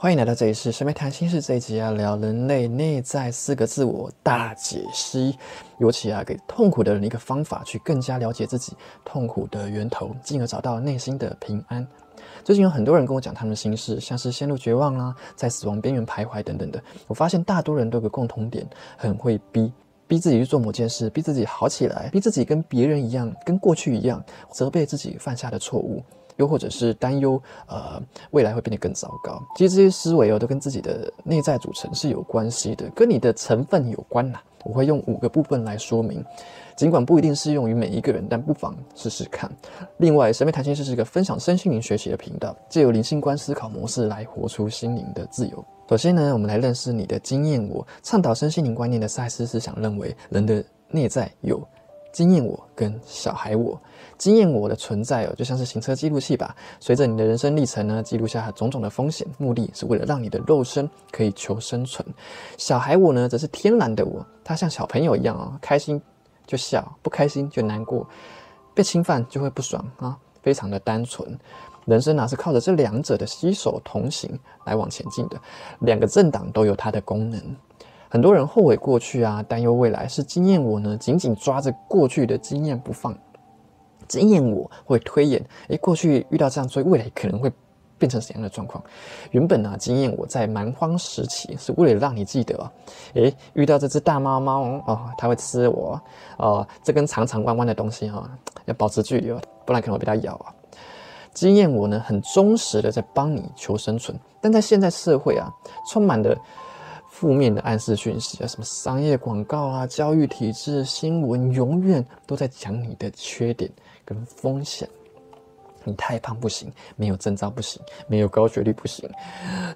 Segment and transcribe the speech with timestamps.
[0.00, 5.36] 欢迎来到这里是神秘谈心事这一集要聊人类内在四个自我大解析，
[5.78, 11.84] 尤其啊给痛苦的人一个方法，去更加了解自己痛苦的源头，进而找到内心的平安。
[12.44, 16.80] 最近有很多人跟我讲他们的心事，像是陷入绝望啊，在死亡边缘徘徊等等的。
[17.08, 18.64] 我发现大多人都有个共同点，
[18.96, 19.72] 很会逼，
[20.06, 26.00] 逼自己去做某件事，逼自己好起来，逼自己跟别人一样，跟过去一样，责备自己犯下的错误。
[26.38, 29.40] 又或者是担忧，呃，未来会变得更糟糕。
[29.56, 34.40] 其实这些思维哦，都跟自己的内在组成是有关系的，跟你的成分有关呐。
[34.64, 36.22] 我会用五个部分来说明，
[36.76, 39.50] 尽管不一定适用于每一个人，但不妨试试看。
[39.98, 45.64] 另外，神秘谈心师是一个分享身心灵学习的频道，借由灵性观思考模式来活出心灵的自由。
[45.88, 47.66] 首先呢，我们来认识你的经验。
[47.68, 51.66] 我倡导身心灵观念的赛斯思想认为，人的内在有。
[52.18, 53.80] 经验我跟小孩我，
[54.16, 56.52] 经验我的存在哦，就像是行车记录器吧。
[56.80, 62.04] 随着你的人生历程呢，记录下种种的风险，目的是为了让你的肉身可以求生存。
[62.56, 66.02] 小孩我呢，则是天然的我，他像小朋友一样啊，开心
[66.44, 68.04] 就笑，不开心就难过，
[68.74, 71.38] 被侵犯就会不爽啊，非常的单纯。
[71.84, 75.40] 人生呢，是靠着这两者的携手同行来往前进的，
[75.82, 77.40] 两个政党都有它的功能。
[78.10, 83.16] 很多人后悔过去啊，担忧未来，是经验我呢，紧紧抓着过去的经验不放。
[84.06, 87.52] 经验我会推演，诶，过去遇到这样，所以未来可能会
[87.98, 88.82] 变成怎样的状况？
[89.32, 92.72] 原本呢，经验我在蛮荒时期是为了让你记得，
[93.12, 96.00] 诶，遇到这只大猫猫哦，它会吃我
[96.38, 98.30] 哦，这根长长弯弯的东西哈，
[98.64, 100.54] 要保持距离哦，不然可能会被它咬啊。
[101.34, 105.52] 经验我呢，很忠实的在帮你求生存，但在现在社会啊，
[105.90, 106.34] 充满了。
[107.18, 113.68] 负面的暗示讯息啊，什么商业广告啊，教育体制、新闻，永远都在讲你的缺点
[114.04, 114.88] 跟风险。
[115.82, 119.10] 你太胖不行，没有证照不行，没有高学历不行，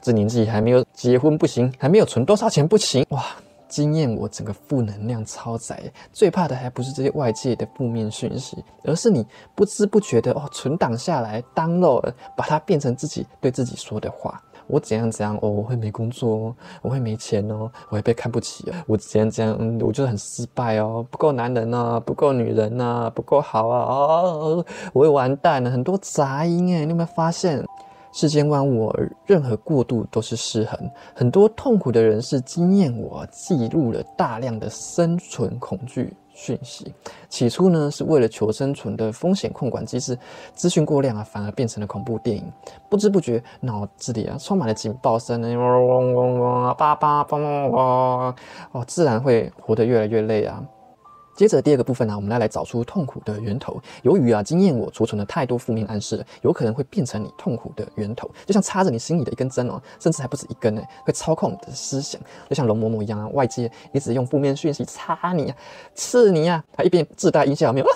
[0.00, 3.04] 这年纪还没有结婚不行，还没有存多少钱不行。
[3.08, 3.24] 哇，
[3.68, 5.82] 惊艳我整个负能量超载。
[6.12, 9.26] 最怕的还不是这些外界的负面讯息，而是你
[9.56, 14.40] 不知不觉的哦存档下来，当了，把它变成自己对自己说的话。
[14.72, 18.74] 我怎样怎样哦，我会没工作哦，我会没钱哦，我会被看不起哦。
[18.86, 25.70] 我怎样怎样，嗯，我就很失败哦，不够男人啊，不够女人啊，不够好啊，哦，我会完蛋了。
[25.70, 27.62] 很多杂音诶，你有没有发现？
[28.12, 28.92] 世间万物，
[29.26, 30.78] 任何过度都是失衡。
[31.14, 36.14] 很多痛苦的人是经验我记录了大量的生存恐惧。
[36.34, 36.94] 讯息
[37.28, 40.18] 起初呢，是为了求生存的风险控管机制，
[40.54, 42.42] 资讯过量啊，反而变成了恐怖电影。
[42.88, 48.34] 不知不觉，脑子里啊充满了警报声，嗡嗡嗡嗡，叭叭叭叭叭，
[48.72, 50.64] 哦，自然会活得越来越累啊。
[51.34, 53.80] 接着第二个部分呢，我们要来找出痛苦的源头。
[54.02, 65.56] 由于啊，经验我储存了太多负面暗示了，有可能会变成你痛苦的源头，就像插着你心里的一根针哦，甚至还不止一根呢，会操控你的思想，就像容嬷嬷一样啊，外界一直用负面讯息插你啊，
[65.94, 67.86] 刺你啊，他一边自带音效没有，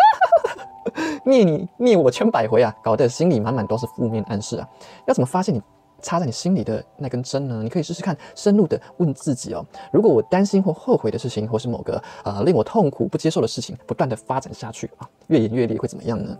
[1.24, 4.68] 灭你灭我千百回啊，搞得心里满满都是负面暗示啊，
[5.06, 5.62] 要怎么发现你？
[6.06, 7.64] 插在你心里的那根针呢？
[7.64, 16.38] 你可以试试看，深入的问自己哦：如果我担心或后悔的事情，或是某个呃令我痛苦不接受的事情，不断的发展下去啊，越演越烈会怎么样呢？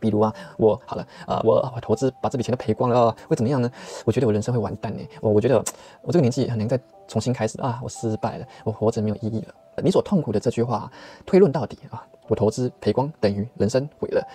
[0.00, 3.70] 比如啊，我好了啊，我我投资把这笔钱都赔光了，会怎么样呢？
[4.06, 5.02] 我觉得我人生会完蛋呢。
[5.20, 5.62] 我我觉得
[6.00, 9.54] 我这个年纪很难再重新开始啊，我失败了，我活着没有意义了。
[9.82, 10.90] 你所痛苦的这句话
[11.26, 14.26] 推论到底啊，我投资赔光等于人生毁了，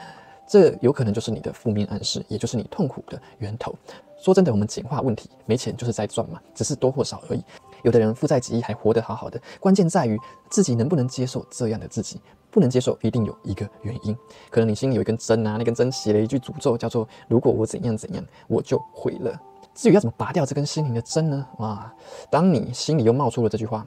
[0.47, 3.73] 这有可能就是你的负面暗示，也就是你痛苦的源头。
[4.19, 7.43] 说真的，我们简化问题，没钱就是在赚嘛，只是多或少而已。
[7.83, 10.19] 有的人负债几亿还活得好好的，关键在于
[10.49, 12.19] 自己能不能接受这样的自己。
[12.51, 14.17] 不能接受，一定有一个原因，
[14.49, 19.39] 可能你心里有一根针啊，那根针写了一句诅咒，叫做“如果我怎样怎样，我就毁了”。
[19.75, 21.45] 至于要怎么拔掉这根心灵的针呢？
[21.59, 21.93] 哇，
[22.31, 23.85] 当你心里又冒出了这句话：“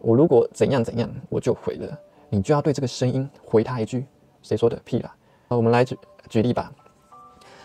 [0.00, 1.98] 我如果怎样怎样，我就毁了”，
[2.30, 4.06] 你就要对这个声音回他一句
[4.40, 5.14] ：“谁说的屁啦？”
[5.48, 5.98] 我们来举
[6.30, 6.72] 举例吧。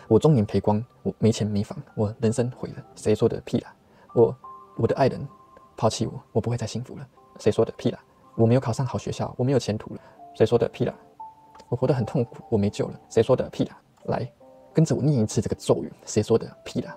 [0.07, 2.83] 我中年赔光，我没钱没房，我人生毁了。
[2.95, 3.73] 谁说的屁啦？
[4.13, 4.35] 我
[4.77, 5.27] 我的爱人
[5.75, 7.07] 抛弃我，我不会再幸福了。
[7.39, 7.99] 谁说的屁啦？
[8.35, 10.01] 我没有考上好学校，我没有前途了。
[10.35, 10.93] 谁说的屁啦？
[11.69, 12.99] 我活得很痛苦，我没救了。
[13.09, 13.77] 谁说的屁啦？
[14.05, 14.29] 来，
[14.73, 15.91] 跟着我念一次这个咒语。
[16.05, 16.95] 谁说的屁啦？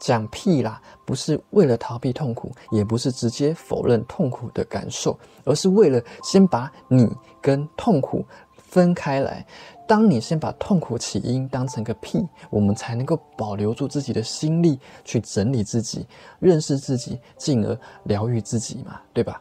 [0.00, 7.08] 讲屁啦，不是为了逃避痛苦，也不是直接否认痛苦的感受，而是为了先把你
[7.40, 8.24] 跟痛苦
[8.68, 9.44] 分开来。
[9.86, 16.06] 当你先把痛苦起因当成个屁，我们才能够保留住自己的心力去整理自己、
[16.38, 19.40] 认识自己，进而疗愈自己嘛，对吧？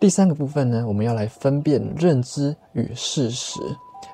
[0.00, 3.60] 第三个部分呢，我们要来分辨认知与事实。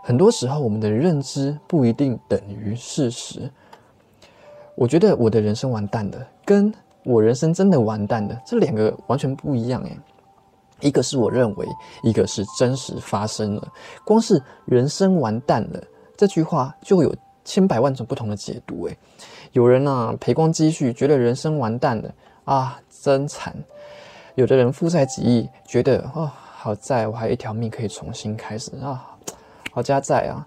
[0.02, 3.48] 很多时候，我们的认知不一定等于事实。
[4.74, 6.72] 我觉得我的人生完蛋了，跟
[7.04, 9.96] 我人生真的完蛋了，这两个完全不一样诶。
[10.84, 11.66] 一个是我认为，
[12.02, 13.72] 一个是真实发生了。
[14.04, 15.82] 光是人生完蛋了
[16.14, 18.96] 这句话，就有千百万种不同的解读诶。
[19.52, 22.14] 有人呢赔光积蓄，觉得人生完蛋了
[22.44, 23.50] 啊，真惨；
[24.34, 29.16] 有的人负债几亿，觉得哦，好在我还有一条命可以重新开始啊，
[29.72, 30.46] 好加在啊。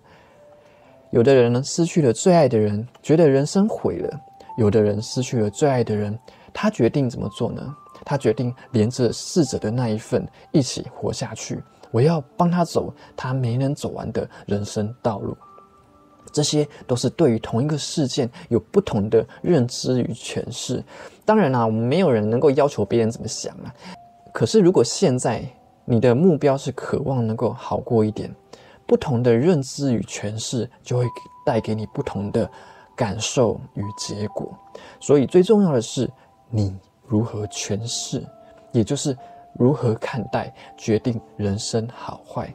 [1.09, 4.09] 有的人呢失去了最爱的人，觉得人生毁了；
[4.57, 6.19] 有的人失去了最爱的人，
[6.53, 7.75] 他决定怎么做呢？
[8.07, 11.61] 他决定连着逝者的那一份一起活下去。
[11.91, 15.35] 我要帮他走他没能走完的人生道路。
[16.31, 20.81] 这些都是对于同一个事件有不同的认知与诠释。
[21.25, 23.73] 当然啦，我们没有人能够要求别人怎么想啊。
[24.33, 25.43] 可是如果现在
[25.83, 28.33] 你的目标是渴望能够好过一点。
[28.89, 31.05] 不同的认知与诠释，就会
[31.45, 32.49] 带给你不同的
[32.95, 34.57] 感受与结果。
[35.01, 36.09] 所以最重要的是
[36.49, 36.73] 你
[37.07, 38.23] 如何诠释，
[38.71, 39.17] 也就是
[39.53, 42.53] 如何看待，决定人生好坏。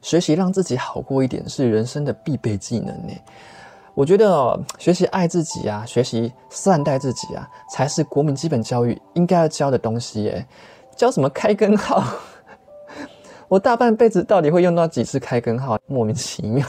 [0.00, 3.12] 学习让自己好过一点，是人生的必备技能呢。
[3.94, 10.46] 我觉得学习爱自己啊，学习善待自己啊，才是国民基本教育应该要教的东西耶。
[10.94, 12.04] 教什么开根号？
[13.48, 15.78] 我大半辈子到底会用到几次开根号？
[15.86, 16.66] 莫名其妙。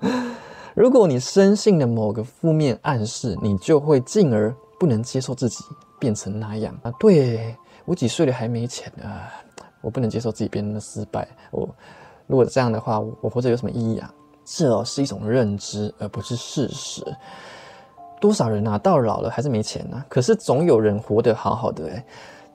[0.74, 5.62] 如果你深信了某个负面暗示，你就会进而不能接受自己
[5.98, 6.90] 变成那样啊！
[6.98, 7.54] 对
[7.84, 9.30] 我几岁了还没钱啊？
[9.82, 11.28] 我不能接受自己变那失败。
[11.50, 11.68] 我
[12.26, 14.10] 如果这样的话，我活着有什么意义啊？
[14.42, 17.04] 这是一种认知，而不是事实。
[18.22, 20.02] 多少人啊，到老了还是没钱呢？
[20.08, 22.02] 可是总有人活得好好的诶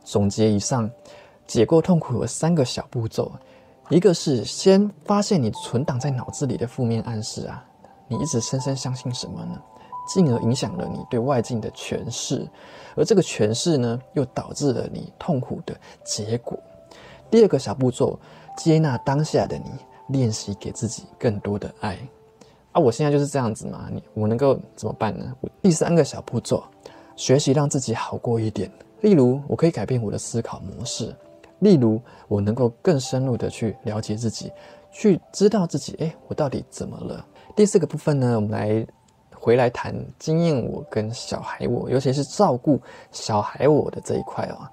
[0.04, 0.90] 总结以上。
[1.46, 3.32] 解构痛苦有三个小步骤，
[3.90, 7.64] 一个是先发现你存档在脑子里的负面暗示啊，
[8.08, 9.62] 你一直深深相信什么呢？
[10.08, 12.48] 进而影响了你对外境的诠释，
[12.96, 16.58] 而这个诠释呢，又导致了你痛苦的结果。
[17.30, 18.20] 第二个小步骤，
[18.58, 19.72] 接纳当下的你，
[20.10, 21.98] 练习给自己更多的爱。
[22.72, 25.34] 啊，我现在就是这样子嘛，你我能够怎么办呢？
[25.62, 26.64] 第三个小步骤，
[27.16, 31.16] 学习让自己好过一点，例如我可以改变我的思考模式。
[31.60, 34.52] 例如，我能够更深入的去了解自己，
[34.92, 37.26] 去知道自己，哎，我到底怎么了？
[37.56, 38.86] 第四个部分呢，我们来
[39.46, 42.82] 回来谈经验我跟小孩我，尤其是照顾
[43.12, 44.68] 小孩我的这一块啊。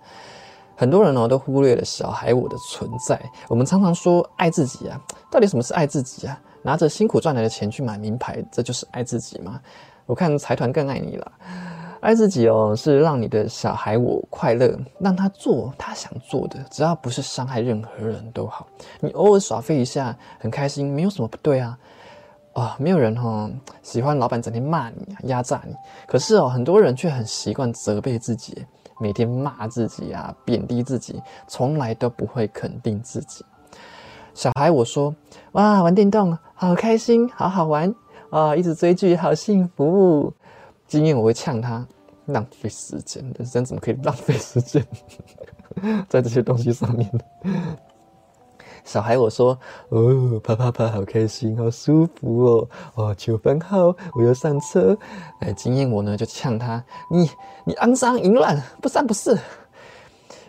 [0.75, 3.21] 很多人呢都忽略了小孩我的存在。
[3.49, 4.99] 我们常常说爱自己啊，
[5.31, 6.41] 到底什么是爱自己啊？
[6.63, 9.61] 拿着辛苦赚来的钱去买名牌，这就是爱自己吗？
[10.07, 11.33] 我看财团更爱你了。
[12.01, 18.67] 爱自己哦，是让你的小孩我快乐，让他做他想做的，只要不是伤害任何人都好。
[19.01, 21.79] 你偶尔耍废一下，很开心，没有什么不对啊。
[22.55, 23.51] 啊，没有人哈
[23.83, 25.75] 喜欢老板整天骂你、压榨你，
[26.07, 28.65] 可是哦，很多人却很习惯责备自己，
[29.01, 33.45] 每天骂自己啊，贬低自己，从来都不会肯定自己。
[34.35, 35.15] 小孩我说，
[35.53, 37.95] 哇，玩电动好开心，好好玩
[38.31, 40.33] 啊，一直追剧好幸福。
[40.87, 41.87] 经验我会呛他
[42.27, 44.87] 浪费时间，人生怎么可以浪费时间
[46.07, 47.21] 在这些东西上面呢？
[48.85, 49.59] 小孩我说
[49.91, 54.97] 哦，啪啪啪，好开心，好舒服哦，哦，九分好，我要上车。
[55.41, 57.31] 哎，经验我呢就呛他，你
[57.65, 59.39] 你肮脏淫乱，不三不四。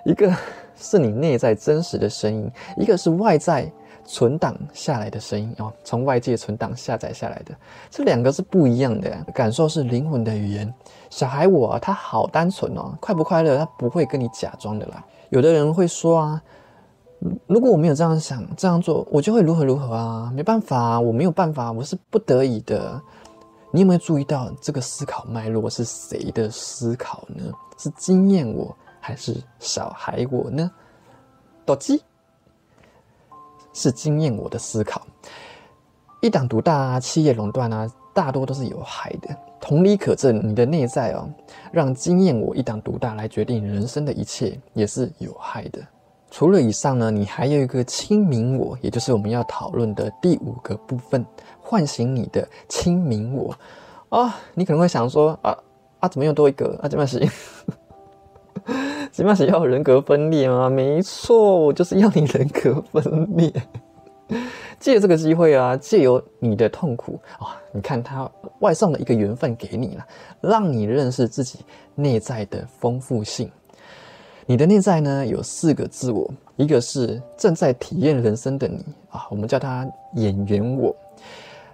[0.06, 0.36] 一个
[0.76, 3.72] 是你内在真实的声音，一个是外在。
[4.06, 7.56] 存档下来的声音哦，从外界存档下载下来的，
[7.90, 9.10] 这两个是不一样的。
[9.34, 10.72] 感受是灵魂的语言。
[11.10, 15.02] 小孩我他好单纯哦，快不快乐他不会跟你假装的啦。
[15.30, 16.44] 有的人会说啊，
[17.48, 23.02] 如果我没有这样想这样做，我就会如何如何啊，没办法，我没有办法，我是不得已的。
[23.72, 27.52] 你有没有注意到这个思考脉络是谁的思考呢？
[27.78, 30.72] 是经验我还是小孩我呢？
[31.66, 32.02] 斗鸡。
[33.76, 35.02] 是经验我的思考，
[36.22, 39.36] 一党独大啊，企业垄断啊，大多都是有害的。
[39.60, 41.28] 同理可证，你的内在哦，
[41.72, 45.82] 让经验我一党独大来决定人生的一切，也是有害的。
[46.36, 51.24] 除了以上呢，你还有一个清明我，也就是我们要讨论的第五个部分，
[51.62, 53.56] 唤醒你的清明我。
[54.10, 55.56] 啊，你可能会想说啊
[56.00, 56.90] 啊，怎么又多一个啊？
[56.90, 57.30] 怎么行？
[59.12, 60.72] 起码是要人格分裂吗？
[60.72, 63.54] 没错，我就是要你人格分裂。
[64.80, 68.28] 借这个机会啊，借由你的痛苦啊，你看他
[68.62, 70.04] 外送了一个缘分给你了，
[70.42, 71.60] 让你认识自己
[71.94, 73.52] 内在的丰富性。
[74.46, 80.94] 你的内在呢，有四个自我，一个是正在体验人生的你啊，我们叫他演员我。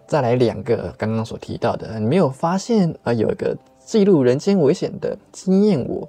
[0.05, 3.13] 再来两个刚刚所提到的，你没有发现啊？
[3.13, 6.07] 有一个记录人间危险的经验，我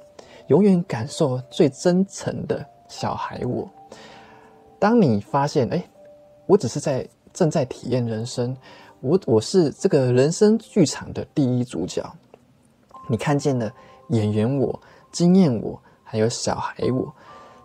[0.49, 3.69] 永远感受最真诚的小孩我。
[4.79, 5.83] 当你发现，哎，
[6.47, 8.57] 我只是在正在体验人生，
[9.00, 12.02] 我我是这个人生剧场的第一主角。
[13.09, 13.71] 你看见了
[14.11, 14.79] 演员我、
[15.12, 15.79] 经验我，
[16.11, 17.14] 还有小孩我。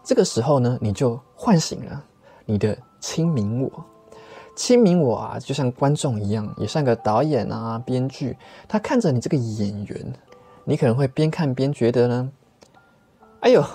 [0.04, 2.04] 这个时候呢，你就唤醒了
[2.46, 3.86] 你的清明我。
[4.56, 8.38] 清明我啊，就像观众一样，也像个导演啊、编剧。
[8.68, 10.14] 他看着你这个演员，
[10.64, 12.32] 你可能会边看边觉得呢，
[13.40, 13.66] 哎呦，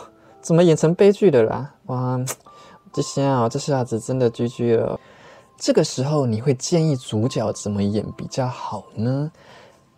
[0.40, 1.74] 怎么演成悲剧的啦？
[1.86, 2.24] 哇，
[2.92, 5.00] 这下啊，这下子真的 GG 了。
[5.58, 9.32] 这个时候，你会建议主角怎么演比较好呢？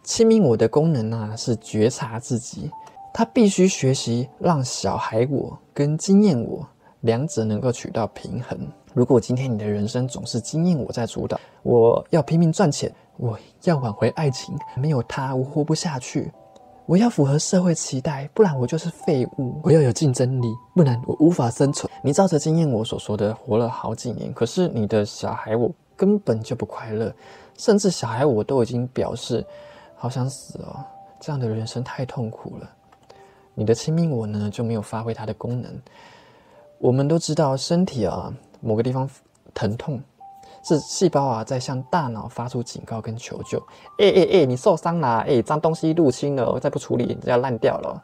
[0.03, 2.71] 清明我的功能啊，是觉察自己，
[3.15, 6.67] 他必须学习让小孩我跟经验我
[7.01, 8.59] 两者能够取到平衡。
[8.95, 16.31] 如果今天你的人生总是经验我在主导，我要拼命赚钱，我要挽回爱情，没有他我活不下去，
[16.87, 21.91] 我要符合社会期待，不然我就是废物，我要有竞争力，不然我无法生存。
[22.03, 27.15] 你照着经验我所说的活了好几年，可是你的小孩我根本就不快乐，
[27.57, 29.45] 甚至小孩我都已经表示
[29.97, 30.85] 好想死哦，
[31.21, 32.71] 这样的人生太痛苦了。
[33.55, 35.71] 你的亲密我呢就没有发挥它的功能。
[36.79, 38.33] 我们都知道身体啊。
[38.65, 39.11] 某个地方
[39.53, 40.01] 疼痛，
[40.63, 43.59] 是细胞啊在向大脑发出警告跟求救。
[43.99, 45.25] 哎哎哎，你受伤啦！
[45.27, 48.01] 哎，脏东西入侵了，再不处理就要烂掉了。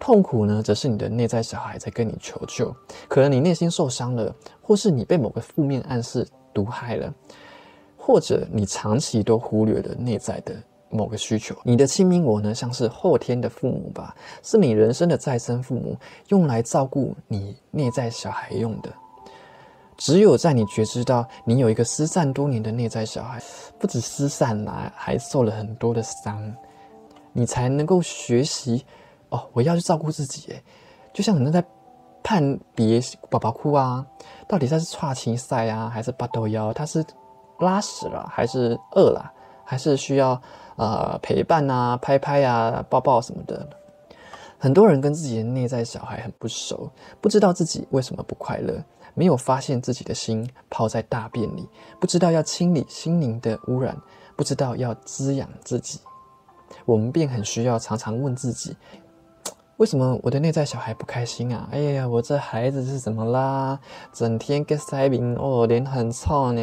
[0.00, 2.74] 痛苦呢，则是你的内在小孩在跟你求救。
[3.06, 7.14] 可能你内心受伤了，或是你被某个负面暗示毒害了，
[7.96, 10.52] 或者你长期都忽略了内在的
[10.90, 11.56] 某个需求。
[11.64, 15.96] 你的亲明我呢，像是后天的父母吧，是你人生的再生父母，
[16.28, 18.90] 用来照顾你内在小孩用的。
[19.96, 23.42] 只有在你觉知到你有一个失散多年的内在小孩，
[23.78, 26.54] 不止失散了，还受了很多的伤，
[27.32, 28.84] 你才能够学习
[29.30, 30.52] 哦，我要去照顾自己。
[30.52, 30.62] 哎，
[31.14, 31.64] 就像可能在
[32.22, 33.00] 判别
[33.30, 34.06] 宝宝哭啊，
[34.46, 36.74] 到底他是岔情赛啊，还是八斗腰？
[36.74, 37.02] 他是
[37.60, 39.32] 拉屎了，还是饿了，
[39.66, 40.40] 还是需要
[40.76, 43.68] 呃陪伴啊、拍拍啊、抱抱什么的？
[44.58, 48.82] 很多人跟自己的内在小孩很不熟，不知道自己为什么不快乐。
[49.12, 51.66] 没有发现自己的心泡在大便里，
[51.98, 53.96] 不知道要清理心灵的污染，
[54.36, 56.00] 不知道要滋养自己，
[56.84, 58.76] 我们便很需要常常问自己：
[59.78, 61.66] 为什么我的内在小孩不开心啊？
[61.72, 63.78] 哎呀，我这孩子是怎么啦？
[64.12, 66.62] 整天跟塞饼哦，脸很臭呢？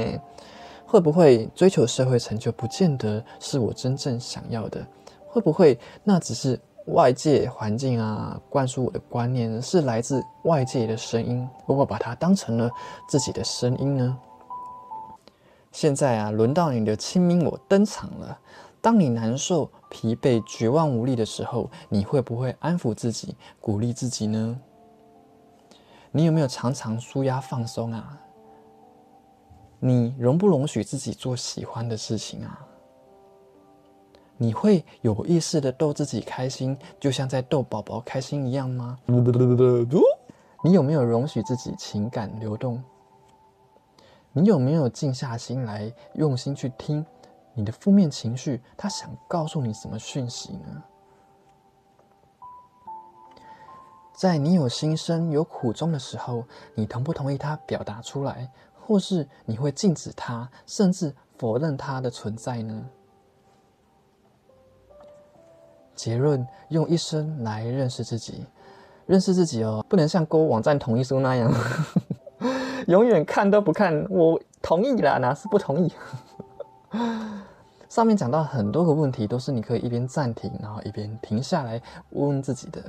[0.93, 4.85] 会不会追求社会成就不见得是我真正想要的？
[5.27, 6.59] 会不会那只是？
[6.87, 12.69] 外界环境啊，灌输我的观念是来自外界的声音，如果把它当成了
[13.07, 14.15] 自己的声音呢？
[15.71, 18.37] 现在啊，轮到你的亲民我登场了。
[18.81, 24.59] 当你难受、疲惫、绝望无力的时候，你会不会安抚自己、鼓励自己呢？
[26.11, 28.19] 你有没有常常舒压放松啊？
[29.85, 32.65] 你容不容许自己做喜欢的事情啊？
[34.37, 38.97] 你会有意识的逗自己开心，就像在逗宝宝开心一样吗？
[40.63, 42.81] 你有没有容许自己情感流动？
[44.31, 47.05] 你有没有静下心来，用心去听
[47.53, 48.61] 你的负面情绪？
[48.77, 50.81] 他想告诉你什么讯息呢？
[54.13, 58.49] 在你有心声、有苦衷的时候，你同不同意他表达出来，
[58.85, 62.83] 或是你会禁止他，甚至否认他的存在呢？
[65.95, 68.45] 结论：用一生来认识自己，
[69.05, 71.53] 认识自己哦，不能像勾网站同意书那样，
[72.87, 74.05] 永远看都不看。
[74.09, 75.93] 我同意啦，哪是不同意？
[77.87, 82.83] 上面讲到很多个问题，都是你可以一边暂停，然后一边停下来问问自己的。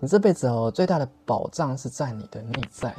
[0.00, 2.94] 你这辈子哦，最大的保障是在你的内在。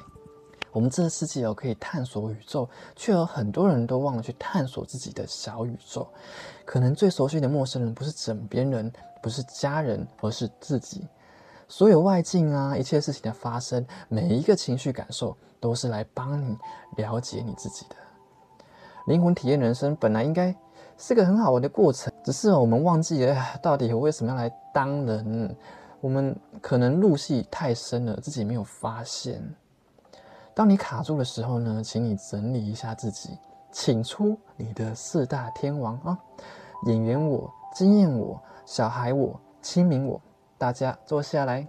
[0.71, 6.07] 我们这个世界哦，可以探索宇宙，却有很多人都忘了去探索自己的小宇宙。
[6.65, 8.91] 可能最熟悉的陌生人，不是枕边人。
[9.19, 11.05] 不是家人，而是自己。
[11.67, 16.55] 所有外境啊，一切事情的发生，每一个情绪感受，都是来帮你
[16.97, 17.95] 了解你自己的。
[19.07, 20.55] 灵魂体验人生本来应该
[20.97, 25.57] 是个很好玩的过程，只是我们忘记了 到底我为什么要来当人。
[25.99, 29.43] 我们可能入戏太深了，自己没有发现。
[30.57, 33.37] 当你卡住的时候呢，请你整理一下自己，
[33.71, 36.17] 请出你的四大天王啊，
[36.87, 38.41] 演员我，经验我。
[38.65, 40.19] 小孩，我亲民，我
[40.57, 41.67] 大家坐下来，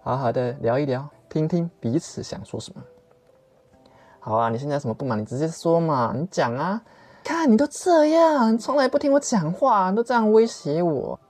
[0.00, 2.82] 好好的聊一聊，听听彼此想说什么。
[4.20, 5.20] 好啊，你现在什么不满？
[5.20, 6.80] 你直接说嘛，你讲啊。
[7.22, 11.20] 看你都这样，从来不听我讲话，都这样威胁我。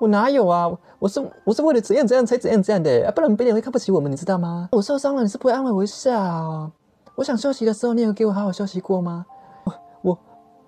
[0.00, 0.66] 我哪有啊？
[0.98, 4.70] 我是我是为了怎样怎样才怎样怎样的，不然别人会看不起我们，你知道吗？
[4.72, 6.72] 我受伤了，你是不会安慰我一下啊？
[7.16, 9.26] 我想休息的时候，你有给我好好休息过吗？
[9.64, 10.18] 我我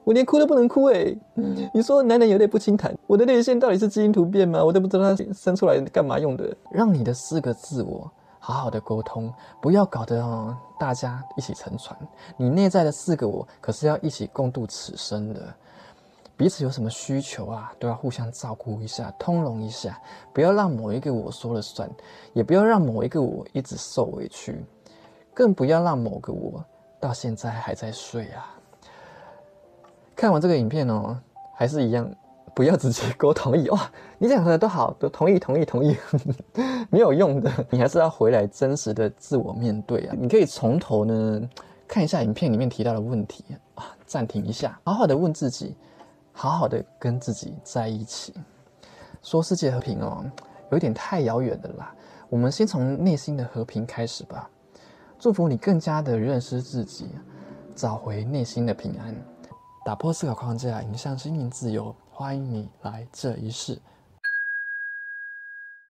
[0.05, 1.17] 我连哭都不能哭哎！
[1.73, 4.63] 你说男人有泪不轻弹，我的泪腺到底是基因突变吗？
[4.63, 6.55] 我都不知道它生出来干嘛用的。
[6.71, 11.99] 让你的四个自我好好的沟通，不要搞得哦大家一起沉船。
[12.37, 15.41] 你内在的四个我可是要一起共度此生的。
[16.43, 19.97] 彼此有什么需求啊，都要互相照顾一下，通融一下，
[20.33, 21.89] 不要让某一个我说了算，
[22.33, 24.61] 也不要让某一个我一直受委屈，
[25.33, 26.65] 更不要让某个我
[26.99, 28.59] 到现在还在睡啊。
[30.17, 31.17] 看完这个影片哦，
[31.55, 32.13] 还是一样，
[32.57, 33.89] 不要直接给我同意哇！
[34.19, 35.97] 你讲的都好，都同意，同意，同意，
[36.91, 40.17] 没有用的，你还是要回来真实的自我面对啊。
[40.19, 41.41] 你可以从头呢
[41.87, 43.45] 看一下影片里面提到的问题
[43.77, 45.77] 啊，暂停一下，好好的问自己。
[46.33, 48.35] 好好的跟自己在一起，
[49.23, 50.25] 说世界和平哦，
[50.71, 51.95] 有点太遥远的啦。
[52.29, 54.49] 我们先从内心的和平开始吧。
[55.19, 57.11] 祝福你更加的认识自己，
[57.77, 59.15] 找回内心的平安，
[59.85, 61.95] 打破思考框架，迎向心灵自由。
[62.11, 63.81] 欢迎你来这一世。